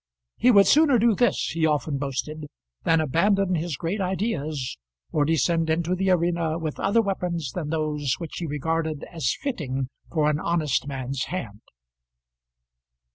[0.37, 2.47] He would sooner do this, he often boasted,
[2.85, 4.75] than abandon his great ideas
[5.11, 9.89] or descend into the arena with other weapons than those which he regarded as fitting
[10.11, 11.61] for an honest man's hand.